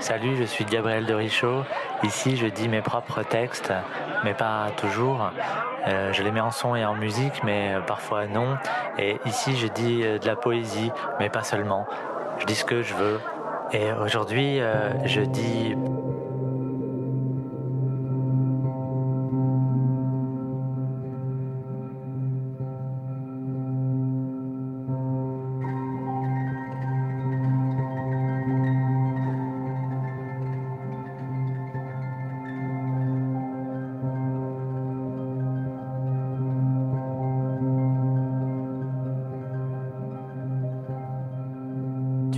Salut, 0.00 0.36
je 0.36 0.44
suis 0.44 0.64
Gabriel 0.64 1.06
de 1.06 1.14
Richaud. 1.14 1.64
Ici, 2.02 2.36
je 2.36 2.46
dis 2.46 2.68
mes 2.68 2.80
propres 2.80 3.22
textes, 3.22 3.72
mais 4.24 4.34
pas 4.34 4.68
toujours. 4.76 5.30
Euh, 5.86 6.12
je 6.12 6.22
les 6.22 6.30
mets 6.30 6.40
en 6.40 6.50
son 6.50 6.74
et 6.74 6.84
en 6.84 6.94
musique, 6.94 7.44
mais 7.44 7.74
parfois 7.86 8.26
non. 8.26 8.56
Et 8.98 9.18
ici, 9.26 9.56
je 9.56 9.66
dis 9.66 10.02
euh, 10.02 10.18
de 10.18 10.26
la 10.26 10.34
poésie, 10.34 10.90
mais 11.20 11.28
pas 11.28 11.42
seulement. 11.42 11.86
Je 12.38 12.46
dis 12.46 12.54
ce 12.54 12.64
que 12.64 12.82
je 12.82 12.94
veux. 12.94 13.20
Et 13.72 13.92
aujourd'hui, 13.92 14.60
euh, 14.60 14.92
je 15.06 15.20
dis 15.20 15.76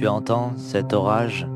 Tu 0.05 0.09
entends 0.09 0.53
cet 0.59 0.93
orage? 0.93 1.49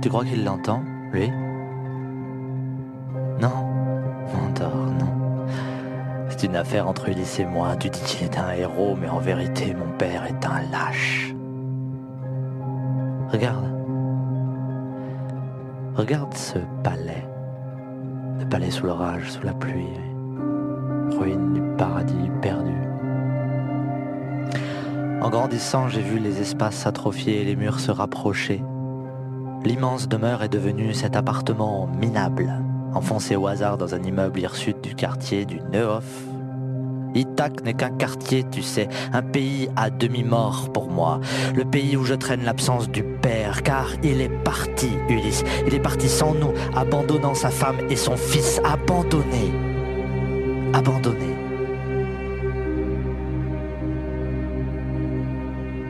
Tu 0.00 0.08
crois 0.08 0.24
qu'il 0.24 0.44
l'entend, 0.44 0.84
lui? 1.12 1.32
Non, 3.40 3.50
mentor, 4.32 4.70
non. 5.00 5.46
C'est 6.28 6.44
une 6.44 6.54
affaire 6.54 6.86
entre 6.86 7.08
Ulysse 7.08 7.40
et 7.40 7.44
moi. 7.44 7.74
Tu 7.74 7.90
dis 7.90 8.00
qu'il 8.02 8.24
est 8.24 8.38
un 8.38 8.52
héros, 8.52 8.94
mais 8.94 9.08
en 9.08 9.18
vérité, 9.18 9.74
mon 9.74 9.98
père 9.98 10.26
est 10.26 10.46
un 10.46 10.62
lâche. 10.70 11.34
Regarde. 13.32 13.66
Regarde 15.96 16.34
ce 16.34 16.60
palais. 16.84 17.26
Le 18.38 18.48
palais 18.48 18.70
sous 18.70 18.86
l'orage, 18.86 19.28
sous 19.32 19.42
la 19.44 19.54
pluie 19.54 19.88
ruine 21.10 21.52
du 21.54 21.60
paradis 21.76 22.30
perdu. 22.40 22.74
En 25.20 25.30
grandissant, 25.30 25.88
j'ai 25.88 26.02
vu 26.02 26.18
les 26.18 26.40
espaces 26.40 26.76
s'atrophier 26.76 27.40
et 27.40 27.44
les 27.44 27.56
murs 27.56 27.80
se 27.80 27.90
rapprocher. 27.90 28.62
L'immense 29.64 30.08
demeure 30.08 30.42
est 30.42 30.48
devenue 30.48 30.94
cet 30.94 31.16
appartement 31.16 31.88
minable, 31.88 32.52
enfoncé 32.94 33.34
au 33.34 33.46
hasard 33.46 33.78
dans 33.78 33.94
un 33.94 34.02
immeuble 34.02 34.38
hirsute 34.38 34.82
du 34.82 34.94
quartier 34.94 35.44
du 35.44 35.60
Neuf. 35.72 36.04
Ithac 37.14 37.64
n'est 37.64 37.74
qu'un 37.74 37.90
quartier, 37.90 38.44
tu 38.44 38.62
sais, 38.62 38.88
un 39.12 39.22
pays 39.22 39.68
à 39.74 39.90
demi-mort 39.90 40.70
pour 40.72 40.90
moi, 40.90 41.20
le 41.54 41.64
pays 41.64 41.96
où 41.96 42.04
je 42.04 42.14
traîne 42.14 42.44
l'absence 42.44 42.90
du 42.90 43.02
père, 43.02 43.62
car 43.62 43.88
il 44.04 44.20
est 44.20 44.42
parti, 44.44 44.90
Ulysse, 45.08 45.42
il 45.66 45.74
est 45.74 45.80
parti 45.80 46.08
sans 46.08 46.34
nous, 46.34 46.52
abandonnant 46.76 47.34
sa 47.34 47.48
femme 47.48 47.78
et 47.88 47.96
son 47.96 48.16
fils, 48.16 48.60
abandonné 48.64 49.75
abandonné. 50.76 51.34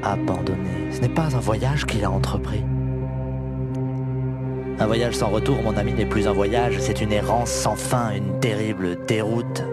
Abandonné. 0.05 0.93
Ce 0.93 1.01
n'est 1.01 1.09
pas 1.09 1.35
un 1.35 1.41
voyage 1.41 1.85
qu'il 1.87 2.05
a 2.05 2.11
entrepris. 2.11 2.63
Un 4.79 4.87
voyage 4.87 5.15
sans 5.15 5.29
retour, 5.29 5.61
mon 5.63 5.77
ami, 5.77 5.93
n'est 5.93 6.07
plus 6.07 6.29
un 6.29 6.33
voyage, 6.33 6.77
c'est 6.79 7.01
une 7.01 7.11
errance 7.11 7.51
sans 7.51 7.75
fin, 7.75 8.13
une 8.13 8.39
terrible 8.39 9.05
déroute. 9.07 9.65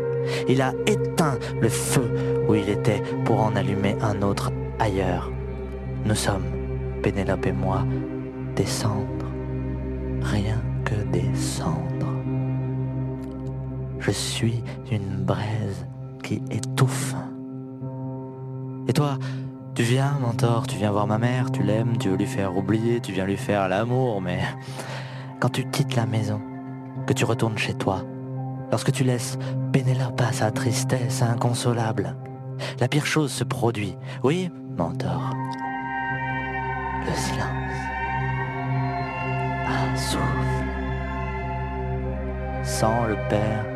Il 0.47 0.61
a 0.61 0.73
éteint 0.88 1.38
le 1.61 1.69
feu 1.69 2.09
où 2.47 2.56
il 2.56 2.69
était 2.69 3.03
pour 3.25 3.41
en 3.41 3.56
allumer 3.56 3.95
un 4.02 4.22
autre 4.23 4.52
ailleurs. 4.80 5.30
Nous 6.06 6.16
sommes, 6.16 6.45
Pénélope 7.03 7.45
et 7.45 7.52
moi, 7.52 7.86
des 8.56 8.66
cendres, 8.66 9.31
rien 10.23 10.62
que 10.85 10.96
des 11.12 11.35
cendres. 11.35 11.93
Je 14.06 14.12
suis 14.12 14.62
une 14.91 15.24
braise 15.24 15.88
qui 16.24 16.41
étouffe. 16.52 17.16
Et 18.86 18.91
toi, 18.91 19.18
tu 19.75 19.84
viens, 19.84 20.18
mentor, 20.19 20.68
tu 20.68 20.75
viens 20.75 20.91
voir 20.91 21.08
ma 21.08 21.18
mère, 21.18 21.53
tu 21.53 21.64
l'aimes, 21.64 21.97
tu 21.97 22.09
veux 22.09 22.18
lui 22.18 22.25
faire 22.25 22.58
oublier, 22.58 23.00
tu 23.00 23.14
viens 23.14 23.25
lui 23.25 23.38
faire 23.38 23.69
l'amour, 23.69 24.22
mais 24.22 24.40
quand 25.40 25.47
tu 25.47 25.64
quittes 25.69 25.96
la 25.96 26.06
maison, 26.06 26.41
que 27.08 27.14
tu 27.14 27.24
retournes 27.24 27.58
chez 27.58 27.75
toi, 27.75 28.03
lorsque 28.72 28.91
tu 28.91 29.06
laisses 29.06 29.38
Pénélope 29.72 30.20
à 30.20 30.34
sa 30.34 30.52
tristesse 30.52 31.22
inconsolable, 31.22 32.18
la 32.81 32.90
pire 32.90 33.06
chose 33.06 33.31
se 33.31 33.46
produit. 33.46 33.96
Oui, 34.22 34.52
mentor. 34.78 35.34
Le 37.06 37.14
silence. 37.16 37.74
Un 39.66 39.96
souffle. 39.96 40.24
Sans 42.64 43.06
le 43.06 43.16
père, 43.30 43.72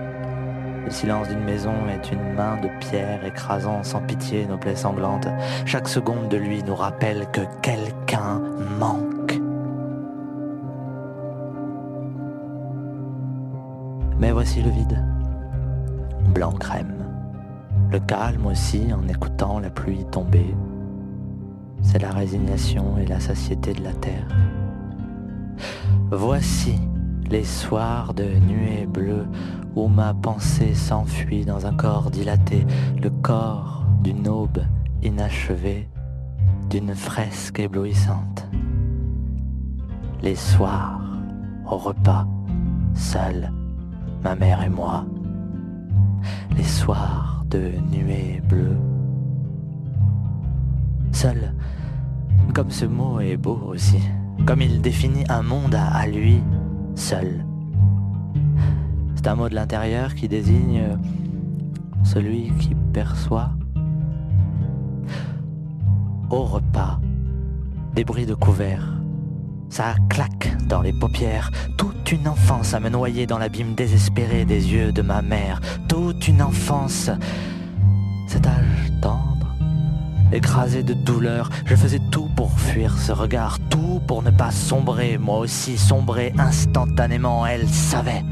le 0.88 0.94
silence 0.94 1.28
d'une 1.28 1.44
maison 1.44 1.74
est 1.90 2.14
une 2.14 2.34
main 2.34 2.56
de 2.62 2.70
pierre 2.80 3.26
écrasant 3.26 3.84
sans 3.84 4.00
pitié 4.00 4.46
nos 4.46 4.58
plaies 4.58 4.78
sanglantes. 4.78 5.28
Chaque 5.66 5.90
seconde 5.90 6.30
de 6.30 6.38
lui 6.38 6.64
nous 6.64 6.76
rappelle 6.76 7.28
que 7.34 7.42
quelqu'un 7.62 8.42
manque. 8.80 9.38
Mais 14.18 14.32
voici 14.32 14.62
le 14.62 14.70
vide. 14.70 15.04
Blanc 16.34 16.54
crème. 16.54 17.04
Le 17.92 18.00
calme 18.00 18.46
aussi 18.46 18.94
en 18.94 19.06
écoutant 19.10 19.60
la 19.60 19.70
pluie 19.70 20.06
tomber. 20.06 20.56
C'est 21.82 22.02
la 22.02 22.12
résignation 22.12 22.98
et 22.98 23.06
la 23.06 23.20
satiété 23.20 23.74
de 23.74 23.84
la 23.84 23.94
terre. 23.94 24.28
Voici 26.12 26.80
les 27.30 27.44
soirs 27.44 28.14
de 28.14 28.24
nuée 28.24 28.86
bleue 28.86 29.26
où 29.76 29.88
ma 29.88 30.14
pensée 30.14 30.74
s'enfuit 30.74 31.46
dans 31.46 31.66
un 31.66 31.74
corps 31.74 32.10
dilaté, 32.10 32.66
le 33.02 33.10
corps 33.10 33.86
d'une 34.02 34.28
aube 34.28 34.60
inachevée, 35.04 35.88
d'une 36.70 36.96
fresque 36.96 37.60
éblouissante. 37.60 38.48
Les 40.22 40.36
soirs, 40.36 41.02
au 41.70 41.78
repas, 41.78 42.26
seuls, 42.94 43.52
ma 44.24 44.36
mère 44.36 44.64
et 44.64 44.70
moi. 44.70 45.06
Les 46.56 46.64
soirs 46.64 47.44
de 47.50 47.72
nuée 47.92 48.42
bleue. 48.48 48.78
Seul, 51.12 51.54
comme 52.54 52.72
ce 52.72 52.86
mot 52.86 53.20
est 53.20 53.38
beau 53.38 53.60
aussi, 53.68 54.02
comme 54.46 54.62
il 54.62 54.82
définit 54.82 55.24
un 55.30 55.44
monde 55.44 55.76
à 55.76 56.08
lui, 56.08 56.42
seul. 56.98 57.46
C'est 59.16 59.28
un 59.28 59.36
mot 59.36 59.50
de 59.50 59.56
l'intérieur 59.56 60.16
qui 60.16 60.28
désigne 60.28 60.98
celui 62.04 62.52
qui 62.60 62.76
perçoit. 62.94 63.52
Au 66.30 66.44
repas, 66.44 67.00
des 67.94 68.04
bruits 68.04 68.26
de 68.26 68.34
couverts. 68.34 68.94
Ça 69.70 69.96
claque 70.10 70.56
dans 70.68 70.82
les 70.82 70.94
paupières. 70.94 71.52
Toute 71.78 72.12
une 72.12 72.28
enfance 72.28 72.74
à 72.74 72.80
me 72.80 72.90
noyer 72.90 73.26
dans 73.26 73.38
l'abîme 73.38 73.76
désespéré 73.76 74.46
des 74.46 74.72
yeux 74.72 74.92
de 74.92 75.02
ma 75.02 75.22
mère. 75.22 75.62
Toute 75.90 76.28
une 76.28 76.42
enfance. 76.42 77.10
Cet 78.28 78.48
âge 78.48 78.92
tendre, 79.02 79.56
écrasé 80.32 80.84
de 80.84 80.94
douleur, 80.94 81.50
je 81.66 81.76
faisais 81.76 82.02
tout 82.12 82.27
pour 82.38 82.52
fuir 82.60 82.96
ce 83.00 83.12
regard, 83.12 83.58
tout 83.68 84.00
pour 84.08 84.22
ne 84.22 84.30
pas 84.30 84.52
sombrer, 84.52 85.18
moi 85.18 85.40
aussi 85.40 85.76
sombrer 85.76 86.32
instantanément, 86.38 87.48
elle 87.48 87.68
savait. 87.68 88.24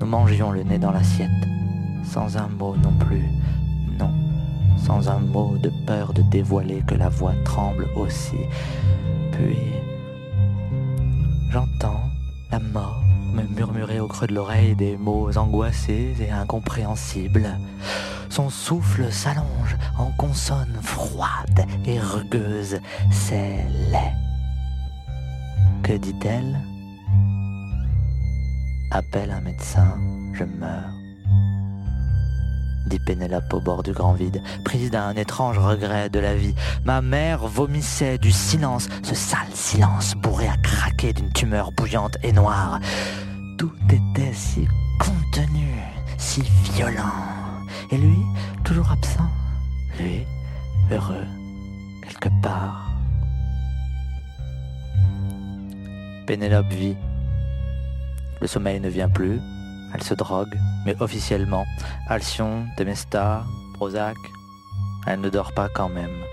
Nous 0.00 0.06
mangions 0.06 0.50
le 0.50 0.62
nez 0.62 0.78
dans 0.78 0.90
l'assiette, 0.90 1.30
sans 2.04 2.38
un 2.38 2.48
mot 2.48 2.74
non 2.82 2.92
plus, 2.92 3.26
non, 3.98 4.10
sans 4.78 5.10
un 5.10 5.18
mot 5.18 5.58
de 5.58 5.70
peur 5.86 6.14
de 6.14 6.22
dévoiler 6.22 6.82
que 6.86 6.94
la 6.94 7.10
voix 7.10 7.34
tremble 7.44 7.86
aussi. 7.96 8.38
Puis, 9.32 9.58
j'entends 11.50 12.00
la 12.50 12.60
mort 12.60 13.03
me 13.66 13.78
murmurer 13.78 14.00
au 14.00 14.08
creux 14.08 14.26
de 14.26 14.34
l'oreille 14.34 14.74
des 14.74 14.96
mots 14.96 15.36
angoissés 15.36 16.14
et 16.20 16.30
incompréhensibles. 16.30 17.58
Son 18.28 18.50
souffle 18.50 19.10
s'allonge 19.12 19.76
en 19.98 20.10
consonnes 20.12 20.78
froides 20.82 21.66
et 21.86 21.98
rugueuses. 21.98 22.80
C'est 23.10 23.64
laid. 23.90 24.12
Que 25.82 25.92
dit-elle? 25.92 26.58
Appelle 28.90 29.30
un 29.30 29.40
médecin, 29.40 29.96
je 30.32 30.44
meurs. 30.44 30.90
Dit 32.86 32.98
Pénélope 32.98 33.52
au 33.52 33.60
bord 33.60 33.82
du 33.82 33.92
grand 33.92 34.12
vide, 34.12 34.42
prise 34.64 34.90
d'un 34.90 35.14
étrange 35.14 35.58
regret 35.58 36.10
de 36.10 36.18
la 36.18 36.34
vie. 36.34 36.54
Ma 36.84 37.00
mère 37.00 37.46
vomissait 37.46 38.18
du 38.18 38.30
silence, 38.30 38.88
ce 39.02 39.14
sale 39.14 39.40
silence 39.54 40.14
bourré 40.14 40.48
à 40.48 40.56
craquer 40.58 41.12
d'une 41.14 41.32
tumeur 41.32 41.72
bouillante 41.72 42.18
et 42.22 42.32
noire. 42.32 42.80
Tout 43.58 43.72
était 43.90 44.32
si 44.32 44.66
contenu, 44.98 45.68
si 46.18 46.42
violent. 46.74 47.12
Et 47.90 47.96
lui, 47.96 48.18
toujours 48.64 48.90
absent, 48.90 49.28
heureux 50.90 51.26
quelque 52.02 52.28
part. 52.42 52.90
Pénélope 56.26 56.72
vit. 56.72 56.96
Le 58.40 58.46
sommeil 58.46 58.80
ne 58.80 58.88
vient 58.88 59.08
plus. 59.08 59.40
Elle 59.94 60.02
se 60.02 60.14
drogue, 60.14 60.58
mais 60.84 60.96
officiellement. 61.00 61.64
Alcyon, 62.08 62.66
Temesta, 62.76 63.44
Prozac. 63.74 64.16
Elle 65.06 65.20
ne 65.20 65.28
dort 65.28 65.52
pas 65.52 65.68
quand 65.68 65.88
même. 65.88 66.24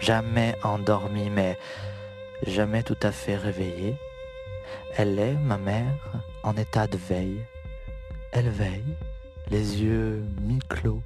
Jamais 0.00 0.54
endormie, 0.62 1.30
mais 1.30 1.58
jamais 2.46 2.82
tout 2.82 2.96
à 3.02 3.12
fait 3.12 3.36
réveillée. 3.36 3.96
Elle 4.96 5.18
est, 5.18 5.34
ma 5.34 5.58
mère, 5.58 6.22
en 6.42 6.56
état 6.56 6.86
de 6.86 6.96
veille. 6.96 7.40
Elle 8.32 8.48
veille, 8.48 8.96
les 9.50 9.82
yeux 9.82 10.24
mi-clos. 10.40 11.02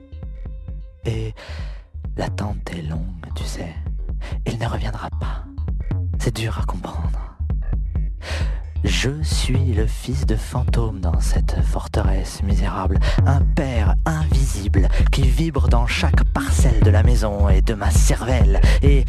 Et 1.04 1.34
l'attente 2.16 2.70
est 2.76 2.82
longue, 2.82 3.26
tu 3.34 3.44
sais. 3.44 3.74
Il 4.46 4.58
ne 4.58 4.66
reviendra 4.66 5.08
pas. 5.20 5.44
C'est 6.18 6.34
dur 6.34 6.58
à 6.58 6.64
comprendre. 6.64 7.36
Je 8.84 9.10
suis 9.22 9.72
le 9.72 9.86
fils 9.86 10.26
de 10.26 10.36
fantôme 10.36 11.00
dans 11.00 11.18
cette 11.20 11.60
forteresse 11.62 12.42
misérable, 12.42 13.00
un 13.26 13.40
père 13.40 13.94
invisible 14.04 14.88
qui 15.10 15.22
vibre 15.22 15.68
dans 15.68 15.86
chaque 15.86 16.22
parcelle 16.32 16.80
de 16.80 16.90
la 16.90 17.02
maison 17.02 17.48
et 17.48 17.62
de 17.62 17.74
ma 17.74 17.90
cervelle, 17.90 18.60
et 18.82 19.04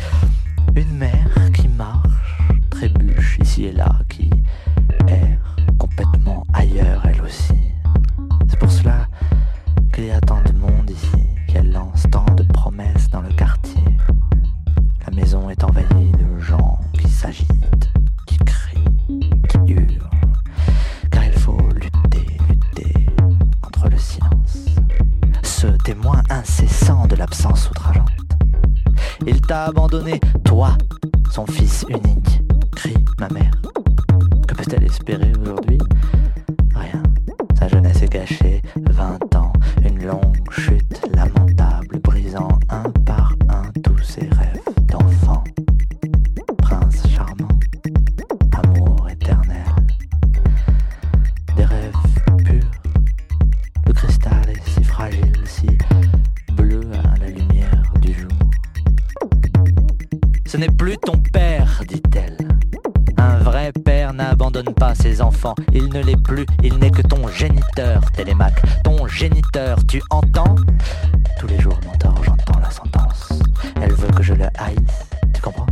une 0.75 0.97
mère 0.97 1.51
qui 1.53 1.67
marche, 1.67 2.41
trébuche 2.71 3.37
ici 3.41 3.65
et 3.65 3.71
là, 3.71 3.96
t'a 29.47 29.63
abandonné, 29.65 30.19
toi, 30.43 30.77
son 31.31 31.45
fils 31.45 31.85
unique, 31.87 32.41
crie 32.75 33.05
ma 33.17 33.29
mère. 33.29 33.51
Que 34.45 34.55
peut-elle 34.55 34.83
espérer 34.83 35.31
aujourd'hui? 35.41 35.79
Ce 60.57 60.61
n'est 60.61 60.75
plus 60.75 60.97
ton 60.97 61.15
père, 61.19 61.83
dit-elle. 61.87 62.35
Un 63.15 63.37
vrai 63.37 63.71
père 63.71 64.11
n'abandonne 64.11 64.73
pas 64.73 64.95
ses 64.95 65.21
enfants. 65.21 65.53
Il 65.71 65.89
ne 65.89 66.01
l'est 66.01 66.19
plus, 66.19 66.47
il 66.63 66.79
n'est 66.79 66.89
que 66.89 67.03
ton 67.03 67.27
géniteur, 67.27 68.11
Télémaque. 68.11 68.59
Ton 68.83 69.05
géniteur, 69.05 69.77
tu 69.85 70.01
entends? 70.09 70.55
Tous 71.39 71.45
les 71.45 71.59
jours, 71.59 71.79
mentor, 71.85 72.23
j'entends 72.23 72.59
la 72.59 72.71
sentence. 72.71 73.33
Elle 73.79 73.93
veut 73.93 74.07
que 74.07 74.23
je 74.23 74.33
le 74.33 74.47
haïsse, 74.57 75.05
tu 75.31 75.41
comprends? 75.41 75.67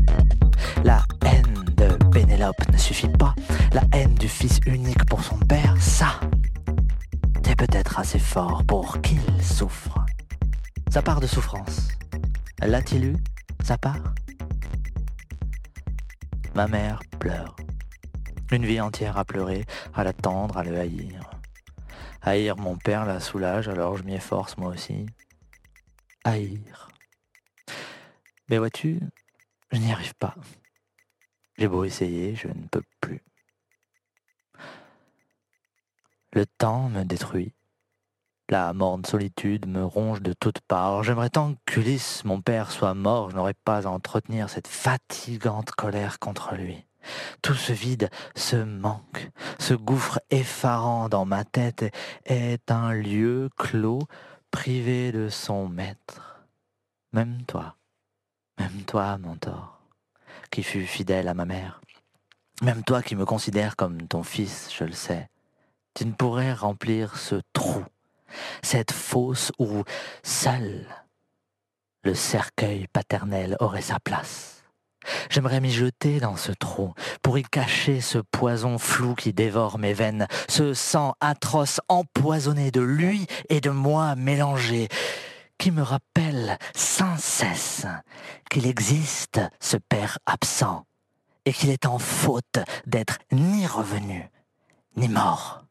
La 0.84 1.02
haine 1.26 1.66
de 1.78 1.88
Pénélope 2.12 2.72
ne 2.72 2.78
suffit 2.78 3.08
pas. 3.08 3.34
La 3.74 3.82
haine 3.92 4.14
du 4.14 4.28
fils 4.28 4.60
unique 4.68 5.04
pour 5.06 5.24
son 5.24 5.38
père, 5.38 5.74
ça, 5.80 6.20
c'est 7.44 7.56
peut-être 7.56 7.98
assez 7.98 8.20
fort 8.20 8.64
pour 8.68 9.02
qu'il 9.02 9.20
souffre. 9.42 10.06
Sa 10.92 11.02
part 11.02 11.22
de 11.22 11.26
souffrance. 11.26 11.88
L'a-t-il 12.62 13.06
eu, 13.06 13.16
sa 13.64 13.80
part? 13.80 14.14
Ma 16.56 16.68
mère 16.68 17.02
pleure. 17.20 17.54
Une 18.50 18.66
vie 18.66 18.80
entière 18.80 19.18
à 19.18 19.26
pleurer, 19.26 19.66
à 19.94 20.06
l'attendre, 20.06 20.58
à 20.58 20.64
le 20.64 20.78
haïr. 20.78 21.30
Haïr 22.22 22.56
mon 22.56 22.78
père 22.78 23.06
la 23.06 23.20
soulage, 23.20 23.68
alors 23.68 23.98
je 23.98 24.04
m'y 24.04 24.16
efforce 24.16 24.58
moi 24.58 24.70
aussi. 24.70 25.06
Haïr. 26.24 26.90
Mais 28.48 28.58
vois-tu, 28.58 29.02
je 29.74 29.80
n'y 29.80 29.92
arrive 29.92 30.16
pas. 30.16 30.34
J'ai 31.58 31.68
beau 31.68 31.84
essayer, 31.84 32.36
je 32.36 32.48
ne 32.48 32.68
peux 32.72 32.84
plus. 33.02 33.22
Le 36.32 36.46
temps 36.46 36.88
me 36.88 37.04
détruit. 37.04 37.52
La 38.50 38.74
morne 38.74 39.04
solitude 39.06 39.68
me 39.68 39.84
ronge 39.84 40.22
de 40.22 40.32
toutes 40.32 40.62
parts. 40.62 41.04
J'aimerais 41.04 41.32
tant 41.32 41.56
qu'Ulysse, 41.66 42.24
mon 42.26 42.42
père, 42.42 42.72
soit 42.72 42.94
mort. 42.94 43.32
Je 43.32 43.36
n'aurais 43.36 43.56
pas 43.56 43.88
à 43.88 43.90
entretenir 43.90 44.52
cette 44.52 44.68
fatigante 44.68 45.72
colère 45.72 46.20
contre 46.20 46.54
lui. 46.54 46.86
Tout 47.42 47.56
ce 47.56 47.74
vide, 47.74 48.10
ce 48.36 48.58
manque, 48.58 49.32
ce 49.60 49.74
gouffre 49.74 50.20
effarant 50.30 51.10
dans 51.10 51.26
ma 51.26 51.44
tête 51.44 51.86
est 52.26 52.72
un 52.72 52.94
lieu 52.94 53.50
clos, 53.58 54.04
privé 54.52 55.12
de 55.12 55.30
son 55.30 55.68
maître. 55.68 56.46
Même 57.14 57.44
toi, 57.48 57.76
même 58.60 58.84
toi, 58.86 59.18
mentor, 59.18 59.82
qui 60.52 60.64
fus 60.64 60.86
fidèle 60.86 61.28
à 61.28 61.34
ma 61.34 61.46
mère, 61.46 61.82
même 62.62 62.84
toi 62.84 63.02
qui 63.02 63.16
me 63.16 63.26
considères 63.26 63.76
comme 63.76 64.08
ton 64.08 64.24
fils, 64.24 64.70
je 64.76 64.84
le 64.84 64.92
sais, 64.92 65.30
tu 65.94 66.06
ne 66.06 66.14
pourrais 66.14 66.54
remplir 66.54 67.18
ce 67.18 67.42
trou 67.54 67.86
cette 68.62 68.92
fosse 68.92 69.52
où 69.60 69.84
seul 70.24 70.86
le 72.04 72.14
cercueil 72.14 72.88
paternel 72.94 73.58
aurait 73.60 73.82
sa 73.82 74.00
place. 74.00 74.64
J'aimerais 75.30 75.60
m'y 75.60 75.72
jeter 75.72 76.20
dans 76.20 76.36
ce 76.36 76.52
trou 76.52 76.94
pour 77.22 77.38
y 77.38 77.44
cacher 77.44 78.02
ce 78.02 78.18
poison 78.18 78.78
flou 78.78 79.16
qui 79.16 79.34
dévore 79.34 79.78
mes 79.78 79.94
veines, 79.94 80.28
ce 80.48 80.74
sang 80.74 81.16
atroce 81.20 81.80
empoisonné 81.90 82.72
de 82.72 82.82
lui 82.82 83.28
et 83.50 83.62
de 83.62 83.70
moi 83.70 84.16
mélangé, 84.16 84.88
qui 85.58 85.72
me 85.72 85.82
rappelle 85.82 86.58
sans 86.76 87.18
cesse 87.18 87.86
qu'il 88.50 88.68
existe 88.68 89.42
ce 89.60 89.78
Père 89.78 90.20
absent 90.26 90.86
et 91.46 91.54
qu'il 91.54 91.70
est 91.70 91.86
en 91.86 92.00
faute 92.00 92.60
d'être 92.86 93.20
ni 93.32 93.68
revenu 93.68 94.30
ni 94.98 95.08
mort. 95.08 95.66